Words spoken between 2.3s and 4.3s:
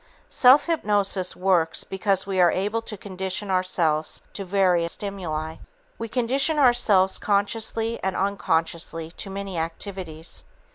are able to condition ourselves